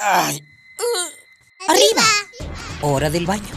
Ay. 0.00 0.42
Arriba. 1.68 2.02
Hora 2.80 3.10
del 3.10 3.26
baño. 3.26 3.54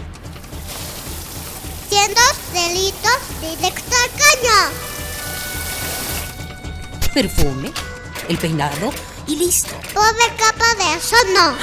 Siendo 1.90 2.22
delitos 2.52 3.18
directo 3.40 3.96
al 3.96 4.10
caño. 4.12 4.72
Perfume, 7.14 7.72
el 8.28 8.38
peinado 8.38 8.92
y 9.26 9.38
listo. 9.38 9.74
Pobre 9.94 10.36
capa 10.38 10.76
de 10.76 10.96
eso 10.98 11.16
no. 11.34 11.56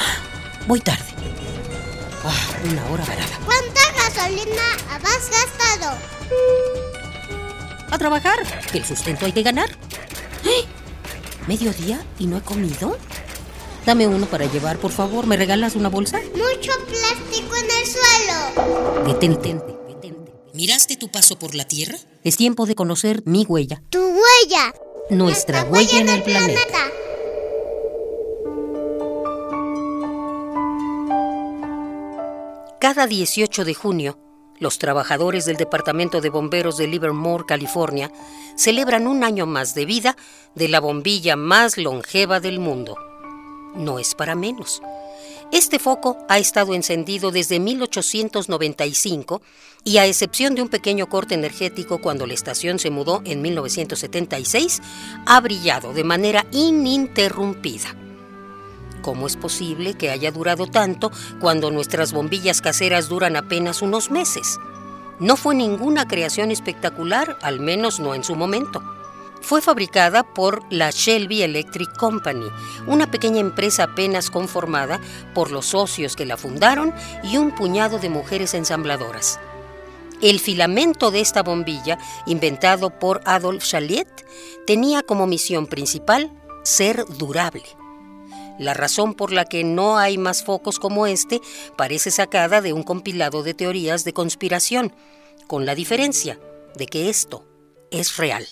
Voy 0.65 0.79
tarde. 0.79 1.05
Ah, 2.23 2.47
una 2.63 2.83
hora 2.89 3.05
varada. 3.05 3.39
¿Cuánta 3.45 3.81
gasolina 3.97 4.63
has 4.89 5.29
gastado? 5.29 5.95
A 7.91 7.97
trabajar, 7.99 8.39
que 8.71 8.79
el 8.79 8.85
sustento 8.85 9.25
hay 9.27 9.33
que 9.33 9.43
ganar. 9.43 9.69
¡Eh! 10.43 10.65
¿Mediodía 11.45 12.03
y 12.17 12.25
no 12.25 12.37
he 12.37 12.41
comido? 12.41 12.97
Dame 13.85 14.07
uno 14.07 14.27
para 14.27 14.45
llevar, 14.45 14.77
por 14.77 14.91
favor. 14.91 15.25
¿Me 15.25 15.37
regalas 15.37 15.75
una 15.75 15.89
bolsa? 15.89 16.19
Mucho 16.33 16.71
plástico 16.87 17.55
en 17.55 17.65
el 17.65 17.87
suelo. 17.87 19.07
Detente, 19.07 19.59
detente. 19.87 20.31
¿Miraste 20.53 20.97
tu 20.97 21.09
paso 21.09 21.39
por 21.39 21.55
la 21.55 21.65
Tierra? 21.65 21.97
Es 22.23 22.37
tiempo 22.37 22.65
de 22.65 22.75
conocer 22.75 23.23
mi 23.25 23.43
huella. 23.45 23.81
Tu 23.89 23.99
huella. 23.99 24.73
Nuestra 25.09 25.63
huella 25.63 25.99
en 25.99 26.09
el 26.09 26.21
planeta. 26.21 26.91
Cada 32.79 33.07
18 33.07 33.65
de 33.65 33.73
junio, 33.73 34.19
los 34.59 34.77
trabajadores 34.77 35.45
del 35.45 35.57
Departamento 35.57 36.21
de 36.21 36.29
Bomberos 36.29 36.77
de 36.77 36.87
Livermore, 36.87 37.45
California, 37.47 38.11
celebran 38.55 39.07
un 39.07 39.23
año 39.23 39.45
más 39.45 39.73
de 39.73 39.85
vida 39.85 40.15
de 40.55 40.67
la 40.67 40.79
bombilla 40.79 41.35
más 41.35 41.77
longeva 41.77 42.39
del 42.39 42.59
mundo. 42.59 42.95
No 43.75 43.99
es 43.99 44.15
para 44.15 44.35
menos. 44.35 44.81
Este 45.51 45.79
foco 45.79 46.17
ha 46.29 46.39
estado 46.39 46.73
encendido 46.73 47.31
desde 47.31 47.59
1895 47.59 49.41
y 49.83 49.97
a 49.97 50.05
excepción 50.05 50.55
de 50.55 50.61
un 50.61 50.69
pequeño 50.69 51.09
corte 51.09 51.35
energético 51.35 51.99
cuando 51.99 52.25
la 52.25 52.33
estación 52.33 52.79
se 52.79 52.89
mudó 52.89 53.21
en 53.25 53.41
1976, 53.41 54.81
ha 55.25 55.41
brillado 55.41 55.93
de 55.93 56.03
manera 56.03 56.45
ininterrumpida. 56.51 57.95
¿Cómo 59.01 59.27
es 59.27 59.35
posible 59.35 59.95
que 59.95 60.09
haya 60.09 60.31
durado 60.31 60.67
tanto 60.67 61.11
cuando 61.39 61.71
nuestras 61.71 62.13
bombillas 62.13 62.61
caseras 62.61 63.09
duran 63.09 63.35
apenas 63.35 63.81
unos 63.81 64.11
meses? 64.11 64.59
No 65.19 65.35
fue 65.35 65.53
ninguna 65.55 66.07
creación 66.07 66.51
espectacular, 66.51 67.37
al 67.41 67.59
menos 67.59 67.99
no 67.99 68.15
en 68.15 68.23
su 68.23 68.35
momento. 68.35 68.81
Fue 69.41 69.61
fabricada 69.61 70.23
por 70.23 70.63
la 70.71 70.91
Shelby 70.91 71.41
Electric 71.41 71.97
Company, 71.97 72.45
una 72.87 73.09
pequeña 73.09 73.39
empresa 73.39 73.83
apenas 73.83 74.29
conformada 74.29 75.01
por 75.33 75.51
los 75.51 75.65
socios 75.65 76.15
que 76.15 76.25
la 76.25 76.37
fundaron 76.37 76.93
y 77.23 77.37
un 77.37 77.53
puñado 77.53 77.97
de 77.97 78.09
mujeres 78.09 78.53
ensambladoras. 78.53 79.39
El 80.21 80.39
filamento 80.39 81.09
de 81.09 81.19
esta 81.19 81.41
bombilla, 81.41 81.97
inventado 82.27 82.91
por 82.99 83.21
Adolf 83.25 83.65
Chaliet, 83.65 84.07
tenía 84.67 85.01
como 85.01 85.25
misión 85.25 85.65
principal 85.65 86.31
ser 86.63 87.03
durable. 87.17 87.63
La 88.59 88.75
razón 88.75 89.15
por 89.15 89.31
la 89.31 89.45
que 89.45 89.63
no 89.63 89.97
hay 89.97 90.19
más 90.19 90.43
focos 90.43 90.77
como 90.77 91.07
este 91.07 91.41
parece 91.75 92.11
sacada 92.11 92.61
de 92.61 92.73
un 92.73 92.83
compilado 92.83 93.41
de 93.41 93.55
teorías 93.55 94.03
de 94.03 94.13
conspiración, 94.13 94.93
con 95.47 95.65
la 95.65 95.73
diferencia 95.73 96.39
de 96.75 96.85
que 96.85 97.09
esto 97.09 97.43
es 97.89 98.17
real. 98.17 98.45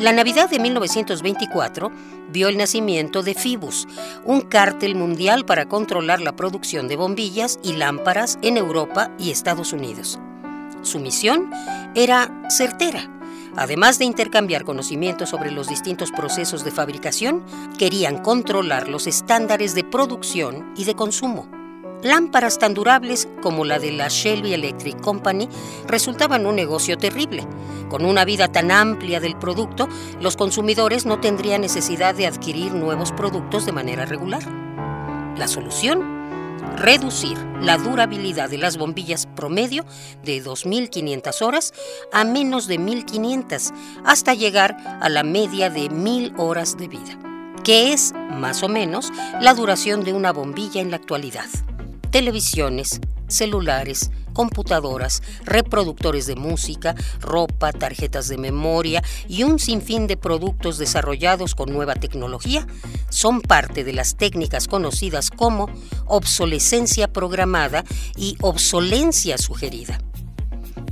La 0.00 0.12
Navidad 0.12 0.48
de 0.48 0.58
1924 0.58 1.92
vio 2.30 2.48
el 2.48 2.56
nacimiento 2.56 3.22
de 3.22 3.34
Phoebus, 3.34 3.86
un 4.24 4.40
cártel 4.40 4.94
mundial 4.94 5.44
para 5.44 5.68
controlar 5.68 6.22
la 6.22 6.34
producción 6.34 6.88
de 6.88 6.96
bombillas 6.96 7.60
y 7.62 7.74
lámparas 7.74 8.38
en 8.40 8.56
Europa 8.56 9.10
y 9.18 9.30
Estados 9.30 9.74
Unidos. 9.74 10.18
Su 10.80 11.00
misión 11.00 11.50
era 11.94 12.32
certera. 12.48 13.10
Además 13.56 13.98
de 13.98 14.06
intercambiar 14.06 14.64
conocimientos 14.64 15.28
sobre 15.28 15.50
los 15.50 15.68
distintos 15.68 16.10
procesos 16.12 16.64
de 16.64 16.70
fabricación, 16.70 17.44
querían 17.76 18.22
controlar 18.22 18.88
los 18.88 19.06
estándares 19.06 19.74
de 19.74 19.84
producción 19.84 20.72
y 20.78 20.84
de 20.84 20.94
consumo. 20.94 21.59
Lámparas 22.02 22.58
tan 22.58 22.72
durables 22.72 23.28
como 23.42 23.66
la 23.66 23.78
de 23.78 23.92
la 23.92 24.08
Shelby 24.08 24.54
Electric 24.54 24.98
Company 25.00 25.48
resultaban 25.86 26.46
un 26.46 26.56
negocio 26.56 26.96
terrible. 26.96 27.46
Con 27.90 28.06
una 28.06 28.24
vida 28.24 28.48
tan 28.48 28.70
amplia 28.70 29.20
del 29.20 29.36
producto, 29.36 29.86
los 30.18 30.36
consumidores 30.36 31.04
no 31.04 31.20
tendrían 31.20 31.60
necesidad 31.60 32.14
de 32.14 32.26
adquirir 32.26 32.72
nuevos 32.72 33.12
productos 33.12 33.66
de 33.66 33.72
manera 33.72 34.06
regular. 34.06 34.42
La 35.36 35.46
solución 35.46 36.18
reducir 36.76 37.36
la 37.60 37.76
durabilidad 37.76 38.48
de 38.48 38.58
las 38.58 38.78
bombillas 38.78 39.26
promedio 39.26 39.84
de 40.22 40.42
2.500 40.42 41.42
horas 41.42 41.74
a 42.12 42.24
menos 42.24 42.66
de 42.66 42.78
1.500 42.78 43.72
hasta 44.04 44.34
llegar 44.34 44.76
a 45.00 45.08
la 45.10 45.22
media 45.22 45.68
de 45.68 45.90
1.000 45.90 46.34
horas 46.38 46.78
de 46.78 46.88
vida, 46.88 47.18
que 47.64 47.92
es 47.92 48.14
más 48.30 48.62
o 48.62 48.68
menos 48.68 49.12
la 49.40 49.52
duración 49.52 50.04
de 50.04 50.14
una 50.14 50.32
bombilla 50.32 50.80
en 50.80 50.90
la 50.90 50.96
actualidad 50.96 51.46
televisiones, 52.10 53.00
celulares, 53.28 54.10
computadoras, 54.32 55.22
reproductores 55.44 56.26
de 56.26 56.36
música, 56.36 56.94
ropa, 57.20 57.72
tarjetas 57.72 58.28
de 58.28 58.38
memoria 58.38 59.02
y 59.28 59.42
un 59.42 59.58
sinfín 59.58 60.06
de 60.06 60.16
productos 60.16 60.78
desarrollados 60.78 61.54
con 61.54 61.72
nueva 61.72 61.94
tecnología 61.94 62.66
son 63.08 63.40
parte 63.40 63.84
de 63.84 63.92
las 63.92 64.16
técnicas 64.16 64.66
conocidas 64.68 65.30
como 65.30 65.68
obsolescencia 66.06 67.12
programada 67.12 67.84
y 68.16 68.36
obsolencia 68.40 69.38
sugerida. 69.38 70.00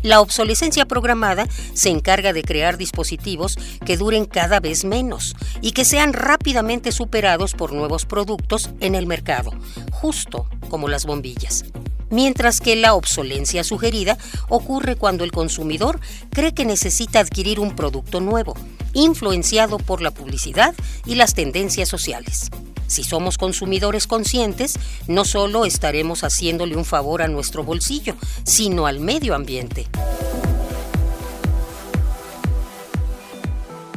La 0.03 0.21
obsolescencia 0.21 0.87
programada 0.87 1.49
se 1.75 1.91
encarga 1.91 2.33
de 2.33 2.43
crear 2.43 2.77
dispositivos 2.77 3.59
que 3.85 3.97
duren 3.97 4.27
cada 4.27 4.61
vez 4.61 4.85
menos 4.85 5.35
y 5.61 5.73
que 5.73 5.85
sean 5.85 6.13
rápidamente 6.13 6.93
superados 6.93 7.55
por 7.55 7.73
nuevos 7.73 8.07
productos 8.07 8.71
en 8.81 8.95
el 8.95 9.07
mercado, 9.07 9.53
justo 10.01 10.47
como 10.71 10.89
las 10.89 11.07
bombillas. 11.07 11.65
Mientras 12.11 12.61
que 12.61 12.77
la 12.77 12.95
obsolencia 12.95 13.65
sugerida 13.65 14.17
ocurre 14.49 14.97
cuando 14.97 15.25
el 15.25 15.33
consumidor 15.33 16.01
cree 16.31 16.55
que 16.55 16.65
necesita 16.65 17.19
adquirir 17.19 17.59
un 17.61 17.75
producto 17.75 18.21
nuevo, 18.21 18.55
influenciado 18.95 19.79
por 19.79 20.01
la 20.01 20.13
publicidad 20.13 20.75
y 21.05 21.17
las 21.17 21.35
tendencias 21.35 21.89
sociales. 21.89 22.49
Si 22.87 23.05
somos 23.05 23.37
consumidores 23.37 24.07
conscientes, 24.07 24.79
no 25.09 25.25
solo 25.25 25.67
estaremos 25.67 26.25
haciéndole 26.25 26.77
un 26.77 26.87
favor 26.87 27.21
a 27.21 27.29
nuestro 27.29 27.65
bolsillo, 27.65 28.15
sino 28.45 28.87
al 28.87 29.01
medio 29.01 29.35
ambiente. 29.35 29.89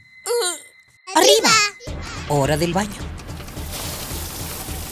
Arriba. 1.16 1.52
Hora 2.30 2.58
del 2.58 2.74
baño. 2.74 3.07